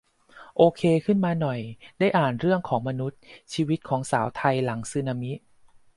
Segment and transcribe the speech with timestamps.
[0.57, 1.59] โอเคขึ้นมาหน่อย
[1.99, 3.19] ได้อ่านเรื่องของมนุษย์
[3.53, 5.31] ชีวิตของสาวไทยหลังสึนามิ